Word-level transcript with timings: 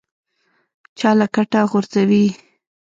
چا 0.99 1.09
له 1.19 1.27
کټه 1.35 1.61
غورځوي. 1.69 2.25